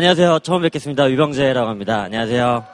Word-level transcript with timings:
안녕하세요. 0.00 0.38
처음 0.38 0.62
뵙겠습니다. 0.62 1.10
유병재라고 1.10 1.68
합니다. 1.68 2.00
안녕하세요. 2.00 2.64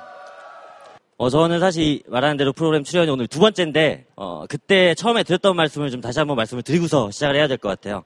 어, 1.17 1.29
저는 1.29 1.59
사실 1.59 2.01
말하는 2.07 2.37
대로 2.37 2.53
프로그램 2.53 2.85
출연이 2.85 3.11
오늘 3.11 3.27
두 3.27 3.41
번째인데, 3.41 4.05
어, 4.15 4.45
그때 4.49 4.95
처음에 4.95 5.25
드렸던 5.25 5.57
말씀을 5.57 5.91
좀 5.91 6.01
다시 6.01 6.21
한번 6.21 6.37
말씀을 6.37 6.63
드리고서 6.63 7.11
시작을 7.11 7.35
해야 7.35 7.49
될 7.49 7.59
것 7.59 7.69
같아요. 7.69 8.05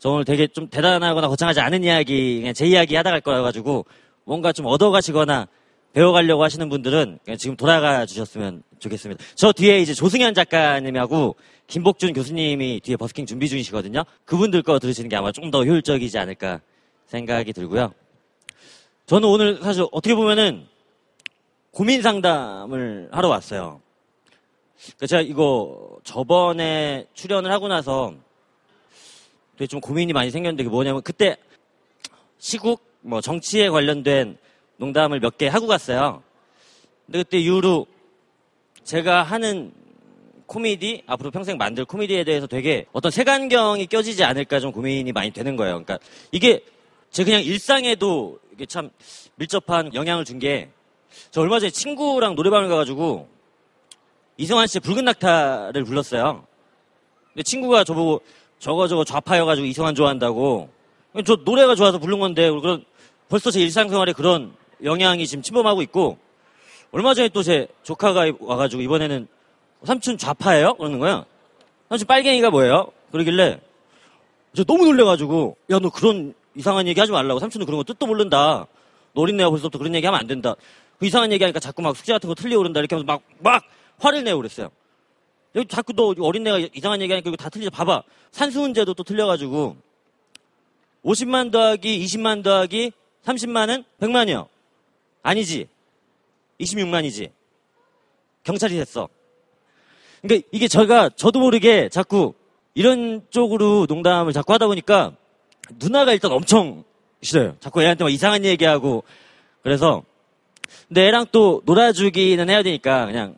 저 0.00 0.10
오늘 0.10 0.24
되게 0.24 0.48
좀 0.48 0.66
대단하거나 0.68 1.28
거창하지 1.28 1.60
않은 1.60 1.84
이야기, 1.84 2.40
그냥 2.40 2.52
제 2.52 2.66
이야기 2.66 2.96
하다 2.96 3.12
갈 3.12 3.20
거여가지고, 3.20 3.86
뭔가 4.24 4.50
좀 4.50 4.66
얻어가시거나 4.66 5.46
배워가려고 5.92 6.42
하시는 6.42 6.68
분들은 6.68 7.20
지금 7.38 7.54
돌아가 7.56 8.04
주셨으면 8.04 8.64
좋겠습니다. 8.80 9.22
저 9.36 9.52
뒤에 9.52 9.78
이제 9.78 9.94
조승현 9.94 10.34
작가님하고 10.34 11.36
김복준 11.68 12.14
교수님이 12.14 12.80
뒤에 12.82 12.96
버스킹 12.96 13.26
준비 13.26 13.48
중이시거든요. 13.48 14.02
그분들 14.24 14.62
거 14.64 14.80
들으시는 14.80 15.08
게 15.08 15.14
아마 15.14 15.30
좀 15.30 15.52
더 15.52 15.64
효율적이지 15.64 16.18
않을까 16.18 16.60
생각이 17.06 17.52
들고요. 17.52 17.92
저는 19.10 19.28
오늘 19.28 19.60
사실 19.60 19.84
어떻게 19.90 20.14
보면은 20.14 20.68
고민 21.72 22.00
상담을 22.00 23.08
하러 23.10 23.26
왔어요. 23.26 23.80
그러니까 24.84 25.06
제가 25.08 25.22
이거 25.22 25.98
저번에 26.04 27.06
출연을 27.14 27.50
하고 27.50 27.66
나서 27.66 28.14
되게 29.58 29.66
좀 29.66 29.80
고민이 29.80 30.12
많이 30.12 30.30
생겼는데 30.30 30.62
그게 30.62 30.70
뭐냐면 30.72 31.02
그때 31.02 31.36
시국 32.38 32.84
뭐 33.00 33.20
정치에 33.20 33.68
관련된 33.68 34.38
농담을 34.76 35.18
몇 35.18 35.36
개 35.36 35.48
하고 35.48 35.66
갔어요. 35.66 36.22
근데 37.06 37.24
그때 37.24 37.38
이후로 37.38 37.88
제가 38.84 39.24
하는 39.24 39.72
코미디 40.46 41.02
앞으로 41.08 41.32
평생 41.32 41.58
만들 41.58 41.84
코미디에 41.84 42.22
대해서 42.22 42.46
되게 42.46 42.86
어떤 42.92 43.10
색안경이 43.10 43.86
껴지지 43.86 44.22
않을까 44.22 44.60
좀 44.60 44.70
고민이 44.70 45.10
많이 45.10 45.32
되는 45.32 45.56
거예요. 45.56 45.82
그러니까 45.82 45.98
이게 46.30 46.62
제 47.10 47.24
그냥 47.24 47.42
일상에도 47.42 48.38
이게 48.60 48.66
참 48.66 48.90
밀접한 49.36 49.94
영향을 49.94 50.24
준 50.26 50.38
게 50.38 50.68
저 51.32 51.40
얼마 51.40 51.58
전에 51.58 51.70
친구랑 51.70 52.34
노래방을 52.36 52.68
가가지고 52.68 53.26
이승환 54.36 54.66
씨의 54.68 54.80
붉은 54.80 55.04
낙타를 55.06 55.82
불렀어요. 55.84 56.46
근데 57.32 57.42
친구가 57.42 57.82
저보고 57.82 58.20
저거 58.60 58.86
저거 58.86 59.02
좌파여가지고 59.04 59.66
이승환 59.66 59.94
좋아한다고 59.96 60.68
저 61.26 61.36
노래가 61.44 61.74
좋아서 61.74 61.98
부른 61.98 62.20
건데 62.20 62.48
그런 62.50 62.84
벌써 63.28 63.50
제 63.50 63.60
일상생활에 63.60 64.12
그런 64.12 64.54
영향이 64.84 65.26
지금 65.26 65.42
침범하고 65.42 65.82
있고 65.82 66.18
얼마 66.92 67.12
전에 67.14 67.28
또 67.30 67.42
제 67.42 67.66
조카가 67.82 68.26
와가지고 68.38 68.82
이번에는 68.82 69.26
삼촌 69.84 70.16
좌파예요? 70.18 70.74
그러는 70.74 70.98
거야. 71.00 71.24
삼촌 71.88 72.06
빨갱이가 72.06 72.50
뭐예요? 72.50 72.92
그러길래 73.10 73.60
저 74.54 74.62
너무 74.64 74.84
놀래가지고 74.84 75.56
야 75.72 75.78
너 75.80 75.90
그런 75.90 76.34
이상한 76.60 76.86
얘기 76.86 77.00
하지 77.00 77.10
말라고 77.10 77.40
삼촌은 77.40 77.64
그런 77.64 77.78
거 77.78 77.84
뜻도 77.84 78.06
모른다. 78.06 78.66
너 79.14 79.22
어린애가 79.22 79.48
벌써부터 79.48 79.78
그런 79.78 79.94
얘기 79.94 80.06
하면 80.06 80.20
안 80.20 80.26
된다. 80.26 80.54
그 80.98 81.06
이상한 81.06 81.32
얘기 81.32 81.42
하니까 81.42 81.58
자꾸 81.58 81.80
막 81.80 81.96
숙제 81.96 82.12
같은 82.12 82.28
거 82.28 82.34
틀리고 82.34 82.58
그런다 82.58 82.80
이렇게 82.80 82.94
하면서 82.94 83.06
막, 83.10 83.22
막 83.38 83.64
화를 83.98 84.22
내고 84.24 84.36
그랬어요. 84.36 84.70
여기 85.54 85.66
자꾸 85.66 85.94
너 85.94 86.14
어린애가 86.18 86.68
이상한 86.74 87.00
얘기 87.00 87.12
하니까 87.12 87.30
이거 87.30 87.36
다 87.36 87.48
틀리죠. 87.48 87.70
봐봐. 87.70 88.02
산수훈제도 88.30 88.92
또 88.92 89.02
틀려가지고 89.02 89.76
50만 91.02 91.50
더하기 91.50 92.04
20만 92.04 92.44
더하기 92.44 92.92
30만은 93.24 93.84
100만이요. 94.00 94.46
아니지. 95.22 95.66
26만이지. 96.60 97.30
경찰이 98.44 98.76
됐어. 98.76 99.08
그러니까 100.20 100.46
이게 100.52 100.68
제가 100.68 101.08
저도 101.08 101.40
모르게 101.40 101.88
자꾸 101.88 102.34
이런 102.74 103.26
쪽으로 103.30 103.86
농담을 103.88 104.34
자꾸 104.34 104.52
하다 104.52 104.66
보니까 104.66 105.16
누나가 105.78 106.12
일단 106.12 106.32
엄청 106.32 106.84
싫어요. 107.22 107.56
자꾸 107.60 107.82
애한테 107.82 108.04
막 108.04 108.10
이상한 108.10 108.44
얘기하고 108.44 109.04
그래서 109.62 110.02
근데 110.88 111.06
애랑 111.08 111.26
또 111.32 111.62
놀아주기는 111.64 112.48
해야 112.48 112.62
되니까 112.62 113.06
그냥 113.06 113.36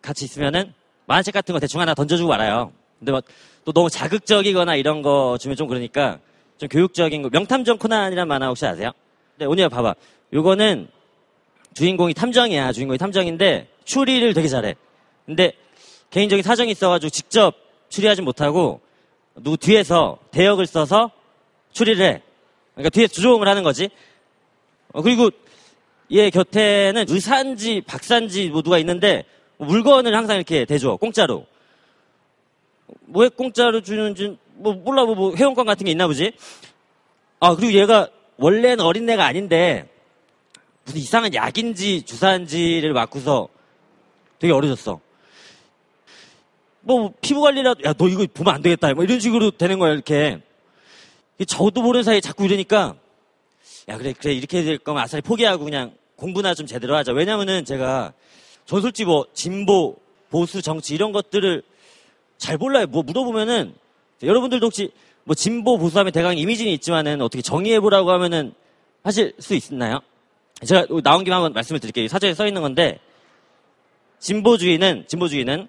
같이 0.00 0.24
있으면은 0.24 0.72
만화책 1.06 1.34
같은 1.34 1.52
거 1.52 1.58
대충 1.58 1.80
하나 1.80 1.94
던져주고 1.94 2.28
말아요. 2.28 2.72
근데 2.98 3.12
막 3.12 3.24
또 3.64 3.72
너무 3.72 3.88
자극적이거나 3.88 4.76
이런 4.76 5.02
거 5.02 5.38
주면 5.40 5.56
좀 5.56 5.68
그러니까 5.68 6.18
좀 6.58 6.68
교육적인 6.68 7.22
거 7.22 7.28
명탐정 7.30 7.78
코난이란 7.78 8.26
만화 8.26 8.48
혹시 8.48 8.66
아세요? 8.66 8.90
네, 9.36 9.46
오늘 9.46 9.68
봐봐. 9.68 9.94
요거는 10.32 10.88
주인공이 11.74 12.14
탐정이야. 12.14 12.72
주인공이 12.72 12.98
탐정인데 12.98 13.68
추리를 13.84 14.34
되게 14.34 14.48
잘해. 14.48 14.74
근데 15.26 15.52
개인적인 16.10 16.42
사정이 16.42 16.72
있어가지고 16.72 17.10
직접 17.10 17.54
추리하지 17.88 18.22
못하고 18.22 18.80
누구 19.36 19.56
뒤에서 19.56 20.18
대역을 20.32 20.66
써서 20.66 21.10
추리를 21.72 22.04
해. 22.04 22.22
그러니까 22.74 22.90
뒤에 22.90 23.06
조종을 23.06 23.48
하는 23.48 23.62
거지. 23.62 23.90
어, 24.92 25.02
그리고 25.02 25.30
얘 26.12 26.30
곁에는 26.30 27.06
의사인지 27.08 27.82
박사인지 27.82 28.50
뭐 28.50 28.62
누가 28.62 28.78
있는데 28.78 29.24
뭐 29.56 29.66
물건을 29.68 30.14
항상 30.14 30.36
이렇게 30.36 30.64
대줘. 30.64 30.96
공짜로. 30.96 31.46
뭐왜 33.06 33.30
공짜로 33.30 33.80
주는지 33.80 34.36
뭐 34.54 34.74
몰라 34.74 35.04
뭐, 35.04 35.14
뭐 35.14 35.34
회원권 35.34 35.66
같은 35.66 35.84
게 35.84 35.90
있나 35.90 36.06
보지. 36.06 36.32
아 37.40 37.54
그리고 37.54 37.72
얘가 37.72 38.08
원래는 38.36 38.80
어린애가 38.80 39.24
아닌데 39.24 39.88
무슨 40.84 41.00
이상한 41.00 41.34
약인지 41.34 42.02
주사인지를 42.02 42.92
맞고서 42.92 43.48
되게 44.38 44.52
어려졌어. 44.52 45.00
뭐 46.80 47.12
피부 47.20 47.40
관리라도 47.40 47.84
야 47.84 47.92
너 47.94 48.08
이거 48.08 48.26
보면 48.32 48.54
안 48.54 48.62
되겠다. 48.62 48.92
뭐 48.94 49.04
이런 49.04 49.20
식으로 49.20 49.52
되는 49.52 49.78
거야 49.78 49.92
이렇게. 49.92 50.40
저도 51.44 51.82
모르는 51.82 52.04
사이에 52.04 52.20
자꾸 52.20 52.44
이러니까 52.44 52.96
야 53.88 53.98
그래 53.98 54.12
그래 54.12 54.32
이렇게 54.32 54.62
될 54.62 54.78
거면 54.78 55.02
아싸리 55.02 55.22
포기하고 55.22 55.64
그냥 55.64 55.94
공부나 56.16 56.54
좀 56.54 56.66
제대로 56.66 56.96
하자. 56.96 57.12
왜냐면은 57.12 57.64
제가 57.64 58.12
전 58.64 58.80
솔직히 58.80 59.06
뭐 59.06 59.26
진보 59.34 59.96
보수 60.30 60.62
정치 60.62 60.94
이런 60.94 61.12
것들을 61.12 61.62
잘 62.38 62.56
몰라요. 62.58 62.86
뭐 62.86 63.02
물어보면은 63.02 63.74
여러분들도 64.22 64.66
혹시 64.66 64.90
뭐 65.24 65.34
진보 65.34 65.78
보수하면 65.78 66.12
대강 66.12 66.38
이미지는 66.38 66.72
있지만은 66.72 67.20
어떻게 67.20 67.42
정의해보라고 67.42 68.10
하면은 68.12 68.54
하실 69.02 69.34
수 69.38 69.54
있나요? 69.54 70.00
제가 70.64 70.86
나온 71.02 71.24
김에 71.24 71.34
한번 71.34 71.52
말씀을 71.52 71.80
드릴게요. 71.80 72.08
사전에 72.08 72.34
써 72.34 72.46
있는 72.46 72.62
건데 72.62 72.98
진보주의는 74.20 75.04
진보주의는 75.08 75.68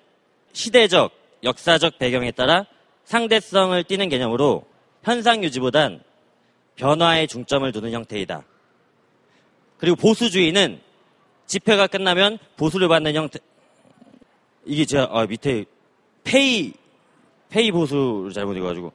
시대적 0.53 1.11
역사적 1.43 1.97
배경에 1.97 2.31
따라 2.31 2.65
상대성을 3.05 3.83
띠는 3.83 4.09
개념으로 4.09 4.65
현상 5.03 5.43
유지보단 5.43 6.01
변화에 6.75 7.27
중점을 7.27 7.71
두는 7.71 7.91
형태이다. 7.91 8.43
그리고 9.77 9.95
보수주의는 9.97 10.79
집회가 11.45 11.87
끝나면 11.87 12.39
보수를 12.57 12.87
받는 12.87 13.13
형태. 13.15 13.39
이게 14.65 14.85
제가 14.85 15.09
아, 15.11 15.25
밑에 15.25 15.65
페이 16.23 16.73
페이 17.49 17.71
보수를 17.71 18.31
잘못 18.33 18.55
읽어가지고 18.55 18.93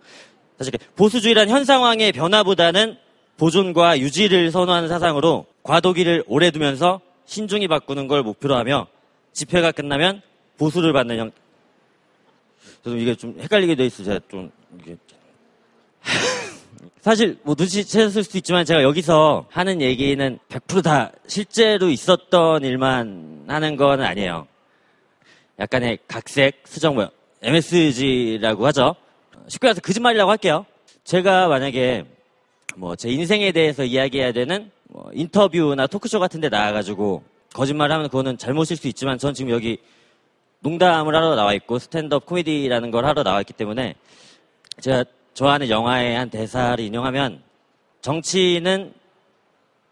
사실 0.59 0.73
보수주의란 0.97 1.49
현 1.49 1.65
상황의 1.65 2.13
변화보다는 2.13 2.97
보존과 3.37 4.01
유지를 4.01 4.51
선호하는 4.51 4.89
사상으로 4.89 5.47
과도기를 5.63 6.25
오래 6.27 6.51
두면서 6.51 7.01
신중히 7.27 7.69
바꾸는 7.69 8.09
걸 8.09 8.23
목표로 8.23 8.57
하며 8.57 8.89
집회가 9.33 9.71
끝나면 9.71 10.23
보수를 10.57 10.93
받는 10.93 11.19
형. 11.19 11.31
저도 12.83 12.97
이게 12.97 13.15
좀 13.15 13.39
헷갈리게 13.39 13.77
돼 13.77 13.87
있어. 13.87 14.03
제가 14.03 14.21
좀 14.29 14.51
이게 14.81 14.97
사실 17.00 17.39
뭐 17.43 17.55
눈치챘을 17.55 18.22
수도 18.22 18.39
있지만 18.39 18.65
제가 18.65 18.83
여기서 18.83 19.47
하는 19.50 19.81
얘기는 19.81 20.39
100%다 20.49 21.12
실제로 21.27 21.89
있었던 21.89 22.65
일만 22.65 23.44
하는 23.49 23.77
건 23.77 24.03
아니에요. 24.03 24.47
약간의 25.59 25.99
각색, 26.06 26.62
수정 26.67 26.94
뭐 26.94 27.09
MSG라고 27.43 28.67
하죠. 28.67 28.94
쉽게 29.49 29.67
말해서 29.69 29.81
거짓말이라고 29.81 30.31
할게요. 30.31 30.67
제가 31.05 31.49
만약에 31.49 32.05
뭐 32.77 32.94
제 32.97 33.09
인생에 33.11 33.50
대해서 33.53 33.84
이야기해야 33.84 34.33
되는 34.33 34.71
뭐 34.84 35.11
인터뷰나 35.12 35.87
토크쇼 35.87 36.20
같은 36.20 36.41
데 36.41 36.49
나와가지고 36.49 37.23
거짓말을 37.55 37.94
하면 37.94 38.08
그거는 38.08 38.38
잘못일 38.38 38.76
수 38.76 38.88
있지만 38.88 39.19
전 39.19 39.35
지금 39.35 39.50
여기 39.50 39.79
농담을 40.61 41.14
하러 41.14 41.35
나와 41.35 41.55
있고 41.55 41.79
스탠드업 41.79 42.26
코미디라는 42.26 42.91
걸 42.91 43.05
하러 43.05 43.23
나와 43.23 43.41
있기 43.41 43.53
때문에 43.53 43.94
제가 44.81 45.05
좋아하는 45.38 45.70
영화의 45.70 46.17
한 46.17 46.31
대사를 46.31 46.85
인용하면 46.85 47.40
정치는 48.00 48.93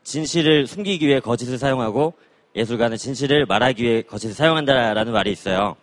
진실을 0.02 0.66
숨기기 0.66 1.06
위해 1.06 1.20
거짓을 1.20 1.56
사용하고 1.56 2.14
예술가는 2.56 2.96
진실을 2.96 3.46
말하기 3.46 3.84
위해 3.84 4.02
거짓을 4.02 4.34
사용한다라는 4.34 5.12
말이 5.12 5.31
있어요. 5.31 5.76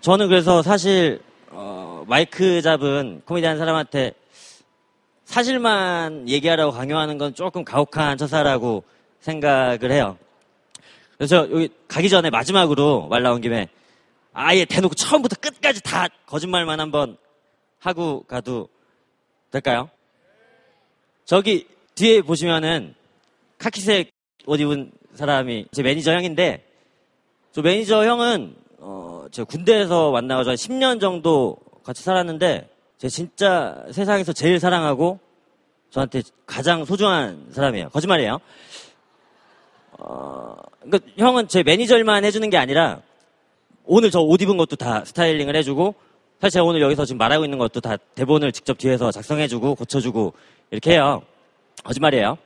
저는 0.00 0.28
그래서 0.28 0.62
사실 0.62 1.20
어, 1.50 2.04
마이크 2.06 2.62
잡은 2.62 3.20
코미디한 3.24 3.58
사람한테 3.58 4.12
사실만 5.24 6.28
얘기하라고 6.28 6.70
강요하는 6.70 7.18
건 7.18 7.34
조금 7.34 7.64
가혹한 7.64 8.16
처사라고 8.16 8.84
생각을 9.18 9.90
해요. 9.90 10.16
그래서 11.16 11.50
여기 11.50 11.68
가기 11.88 12.08
전에 12.08 12.30
마지막으로 12.30 13.08
말 13.08 13.24
나온 13.24 13.40
김에 13.40 13.68
아예 14.32 14.64
대놓고 14.64 14.94
처음부터 14.94 15.34
끝까지 15.40 15.82
다 15.82 16.06
거짓말만 16.26 16.78
한번 16.78 17.18
하고 17.78 18.22
가도 18.22 18.68
될까요? 19.50 19.90
저기 21.24 21.66
뒤에 21.94 22.22
보시면은 22.22 22.94
카키색 23.58 24.10
옷 24.46 24.60
입은 24.60 24.92
사람이 25.14 25.66
제 25.72 25.82
매니저 25.82 26.12
형인데 26.12 26.64
저 27.52 27.62
매니저 27.62 28.04
형은 28.04 28.56
어, 28.78 29.26
제가 29.30 29.46
군대에서 29.46 30.10
만나가지고 30.12 30.50
한 30.50 30.56
10년 30.56 31.00
정도 31.00 31.56
같이 31.82 32.02
살았는데 32.02 32.68
제 32.98 33.08
진짜 33.08 33.84
세상에서 33.90 34.32
제일 34.32 34.60
사랑하고 34.60 35.18
저한테 35.90 36.22
가장 36.46 36.84
소중한 36.84 37.48
사람이에요. 37.50 37.88
거짓말이에요. 37.90 38.38
어, 39.92 40.56
그러니까 40.80 41.10
형은 41.16 41.48
제 41.48 41.62
매니저만 41.62 42.24
해주는 42.24 42.48
게 42.50 42.56
아니라 42.56 43.02
오늘 43.84 44.10
저 44.10 44.22
옷 44.22 44.40
입은 44.42 44.56
것도 44.56 44.76
다 44.76 45.04
스타일링을 45.04 45.56
해주고 45.56 45.94
사실 46.40 46.54
제가 46.54 46.64
오늘 46.64 46.80
여기서 46.80 47.04
지금 47.04 47.18
말하고 47.18 47.44
있는 47.44 47.58
것도 47.58 47.80
다 47.80 47.96
대본을 48.14 48.52
직접 48.52 48.78
뒤에서 48.78 49.10
작성해주고 49.10 49.74
고쳐주고 49.74 50.34
이렇게 50.70 50.92
해요. 50.92 51.22
거짓말이에요. 51.84 52.38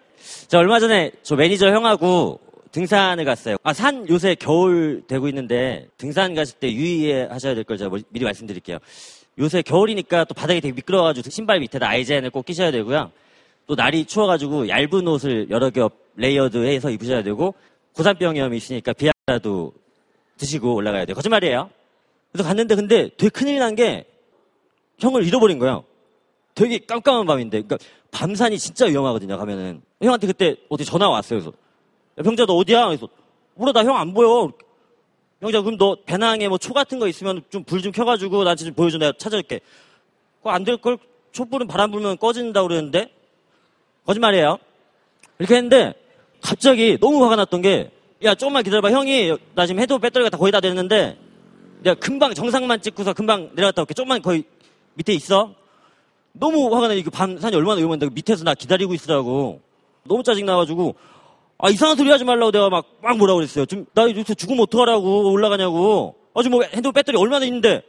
제가 0.48 0.60
얼마 0.60 0.80
전에 0.80 1.10
저 1.22 1.36
매니저 1.36 1.68
형하고 1.68 2.40
등산을 2.70 3.24
갔어요. 3.26 3.56
아, 3.62 3.74
산 3.74 4.08
요새 4.08 4.34
겨울 4.34 5.02
되고 5.06 5.28
있는데 5.28 5.88
등산 5.98 6.34
가실 6.34 6.58
때 6.58 6.72
유의하셔야 6.72 7.54
될 7.54 7.64
걸 7.64 7.76
제가 7.76 7.90
뭐- 7.90 7.98
미리 8.08 8.24
말씀드릴게요. 8.24 8.78
요새 9.38 9.60
겨울이니까 9.60 10.24
또 10.24 10.32
바닥이 10.34 10.60
되게 10.62 10.74
미끄러워가지고 10.74 11.28
신발 11.30 11.60
밑에다 11.60 11.86
아이젠을 11.86 12.30
꼭 12.30 12.46
끼셔야 12.46 12.70
되고요. 12.70 13.10
또 13.66 13.74
날이 13.74 14.06
추워가지고 14.06 14.68
얇은 14.68 15.06
옷을 15.06 15.50
여러 15.50 15.68
겹 15.70 15.92
layered해서 16.16 16.90
입으셔야 16.90 17.22
되고 17.22 17.54
고산병 17.94 18.36
위험이 18.36 18.56
있으니까 18.56 18.92
비아그라라도 18.94 19.72
드시고 20.38 20.74
올라가야 20.74 21.04
돼요. 21.04 21.14
거짓말이에요. 21.14 21.68
그래서 22.32 22.48
갔는데 22.48 22.74
근데 22.74 23.10
되게 23.16 23.28
큰일 23.28 23.58
난 23.58 23.74
게 23.74 24.06
형을 24.98 25.26
잃어버린 25.26 25.58
거예요. 25.58 25.84
되게 26.54 26.78
깜깜한 26.78 27.26
밤인데 27.26 27.62
그러니까 27.62 27.78
밤산이 28.10 28.58
진짜 28.58 28.86
위험하거든요. 28.86 29.36
가면은 29.38 29.82
형한테 30.00 30.26
그때 30.26 30.56
어디 30.68 30.84
전화 30.84 31.08
왔어요. 31.08 31.40
그래서 31.40 31.56
야, 32.18 32.22
병자 32.22 32.46
너 32.46 32.54
어디야? 32.54 32.86
그래서 32.86 33.08
몰라 33.54 33.72
나 33.72 33.80
형 33.82 33.96
안 33.96 34.12
보여. 34.14 34.52
형자 35.40 35.60
그럼 35.62 35.76
너 35.78 35.96
배낭에 36.04 36.46
뭐 36.48 36.58
초 36.58 36.72
같은 36.72 36.98
거 36.98 37.08
있으면 37.08 37.42
좀 37.50 37.64
불좀 37.64 37.90
켜가지고 37.92 38.44
나한테 38.44 38.64
좀 38.64 38.74
보여줘 38.74 38.98
내가 38.98 39.12
찾아줄게. 39.18 39.60
그거 40.38 40.50
안 40.50 40.64
될 40.64 40.76
걸 40.76 40.98
촛불은 41.32 41.66
바람 41.66 41.90
불면 41.90 42.16
꺼진다 42.18 42.62
고 42.62 42.68
그러는데 42.68 43.10
거짓말이에요. 44.06 44.58
이렇게 45.38 45.54
했는데 45.56 45.94
갑자기 46.42 46.98
너무 47.00 47.24
화가 47.24 47.36
났던 47.36 47.62
게 47.62 47.90
야 48.24 48.36
조금만 48.36 48.62
기다려봐 48.62 48.90
형이 48.92 49.36
나 49.56 49.66
지금 49.66 49.80
헤드 49.80 49.98
배터리가 49.98 50.30
다 50.30 50.36
거의 50.36 50.52
다 50.52 50.60
됐는데 50.60 51.18
내가 51.82 51.94
금방 51.94 52.32
정상만 52.34 52.80
찍고서 52.80 53.12
금방 53.12 53.50
내려갔다 53.54 53.82
올게. 53.82 53.94
조금만 53.94 54.22
거의 54.22 54.44
밑에 54.94 55.12
있어. 55.14 55.54
너무 56.32 56.74
화가 56.74 56.88
나 56.88 56.94
이거 56.94 57.10
밤 57.10 57.36
산이 57.38 57.54
얼마나 57.56 57.78
위험한데 57.78 58.08
밑에서 58.12 58.44
나 58.44 58.54
기다리고 58.54 58.94
있으라고. 58.94 59.60
너무 60.04 60.22
짜증 60.22 60.46
나가지고. 60.46 60.94
아 61.58 61.70
이상한 61.70 61.96
소리 61.96 62.10
하지 62.10 62.24
말라고 62.24 62.50
내가 62.50 62.68
막 62.70 62.86
막 63.02 63.18
뭐라 63.18 63.34
그랬어요. 63.34 63.66
지금 63.66 63.84
나 63.94 64.04
이렇게 64.06 64.34
죽으면 64.34 64.62
어떡하라고 64.62 65.30
올라가냐고. 65.30 66.14
아 66.34 66.42
지금 66.42 66.58
뭐 66.58 66.64
핸드폰 66.64 66.92
배터리 66.92 67.16
얼마나 67.16 67.44
있는데? 67.46 67.82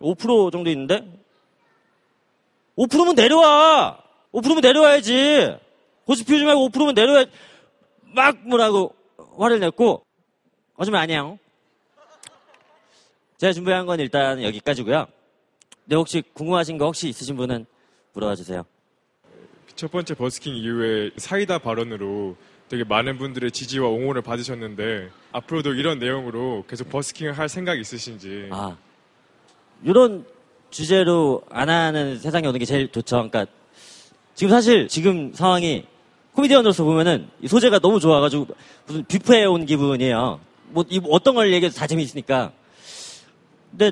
5% 0.00 0.52
정도 0.52 0.70
있는데? 0.70 1.04
5%면 2.76 3.14
내려와. 3.14 3.98
5%면 4.32 4.60
내려와야지. 4.60 5.56
고집 6.06 6.26
피우지 6.26 6.44
말고 6.44 6.68
5%면 6.68 6.94
내려와야지 6.94 7.30
막 8.14 8.36
뭐라고 8.48 8.94
화를 9.38 9.60
냈고. 9.60 10.04
거짓말 10.76 11.02
아니에요 11.02 11.38
제가 13.38 13.52
준비한 13.52 13.86
건 13.86 14.00
일단 14.00 14.42
여기까지고요 14.42 15.06
네 15.86 15.96
혹시 15.96 16.22
궁금하신 16.32 16.78
거 16.78 16.86
혹시 16.86 17.08
있으신 17.08 17.36
분은 17.36 17.66
물어봐 18.12 18.36
주세요 18.36 18.64
첫 19.76 19.90
번째 19.90 20.14
버스킹 20.14 20.54
이후에 20.54 21.10
사이다 21.16 21.58
발언으로 21.58 22.36
되게 22.68 22.84
많은 22.84 23.18
분들의 23.18 23.50
지지와 23.50 23.88
옹호를 23.88 24.22
받으셨는데 24.22 25.10
앞으로도 25.32 25.74
이런 25.74 25.98
내용으로 25.98 26.64
계속 26.68 26.88
버스킹을 26.90 27.36
할 27.36 27.48
생각 27.48 27.78
있으신지 27.78 28.48
아, 28.50 28.76
이런 29.82 30.24
주제로 30.70 31.42
안 31.50 31.68
하는 31.68 32.18
세상에 32.18 32.48
오는 32.48 32.58
게 32.58 32.64
제일 32.64 32.90
좋죠. 32.90 33.28
그러니까 33.28 33.46
지금 34.34 34.50
사실 34.50 34.88
지금 34.88 35.32
상황이 35.32 35.86
코미디언으로서 36.32 36.82
보면은 36.82 37.28
이 37.40 37.46
소재가 37.46 37.78
너무 37.78 38.00
좋아가지고 38.00 38.48
무슨 38.86 39.04
뷔페에 39.04 39.44
온 39.44 39.66
기분이에요. 39.66 40.40
뭐, 40.70 40.84
이 40.88 41.00
어떤 41.08 41.36
걸 41.36 41.52
얘기해도 41.52 41.76
다 41.76 41.86
재미있으니까. 41.86 42.50
근데 43.76 43.90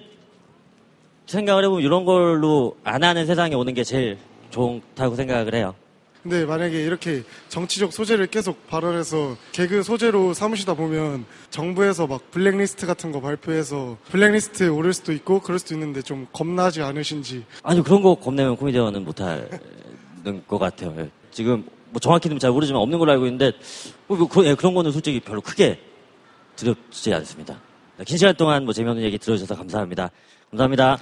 생각을 1.27 1.65
해보면 1.65 1.83
이런 1.83 2.05
걸로 2.05 2.77
안 2.85 3.03
하는 3.03 3.27
세상에 3.27 3.55
오는 3.55 3.75
게 3.75 3.83
제일 3.83 4.17
좋다고 4.51 5.17
생각을 5.17 5.55
해요. 5.55 5.75
근데 6.23 6.45
만약에 6.45 6.85
이렇게 6.85 7.25
정치적 7.49 7.93
소재를 7.93 8.29
계속 8.29 8.69
발언해서 8.69 9.37
개그 9.51 9.83
소재로 9.83 10.35
삼으시다 10.35 10.75
보면 10.75 11.25
정부에서 11.51 12.07
막 12.07 12.31
블랙리스트 12.31 12.87
같은 12.87 13.11
거 13.11 13.21
발표해서 13.21 13.99
블랙리스트에 14.05 14.69
오를 14.69 14.93
수도 14.93 15.13
있고 15.13 15.41
그럴 15.41 15.59
수도 15.59 15.75
있는데 15.75 16.01
좀 16.01 16.29
겁나지 16.33 16.81
않으신지 16.81 17.45
아니 17.65 17.83
그런 17.83 18.03
거 18.03 18.15
겁내면 18.15 18.57
코미디언은 18.57 19.05
못하는 19.05 19.49
것 20.47 20.59
같아요. 20.59 20.95
예. 20.99 21.11
지금 21.33 21.65
뭐 21.91 21.99
정확히는 21.99 22.39
잘 22.39 22.53
모르지만 22.53 22.81
없는 22.83 23.01
걸로 23.01 23.11
알고 23.11 23.27
있는데 23.27 23.51
뭐, 24.07 24.17
뭐 24.17 24.29
그, 24.29 24.47
예, 24.47 24.55
그런 24.55 24.75
거는 24.75 24.93
솔직히 24.93 25.19
별로 25.19 25.41
크게 25.41 25.81
두렵지 26.55 27.13
않습니다. 27.15 27.59
긴 28.05 28.17
시간 28.17 28.35
동안 28.35 28.65
뭐 28.65 28.73
재미없는 28.73 29.05
얘기 29.05 29.19
들어주셔서 29.19 29.55
감사합니다. 29.55 30.11
감사합니다. 30.51 30.99